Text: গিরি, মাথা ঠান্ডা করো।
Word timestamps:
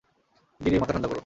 গিরি, 0.61 0.77
মাথা 0.79 0.93
ঠান্ডা 0.93 1.07
করো। 1.07 1.19